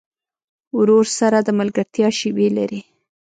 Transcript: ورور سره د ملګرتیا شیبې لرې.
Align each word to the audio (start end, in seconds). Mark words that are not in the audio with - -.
ورور 0.77 1.05
سره 1.19 1.37
د 1.41 1.49
ملګرتیا 1.59 2.07
شیبې 2.19 2.47
لرې. 2.57 2.81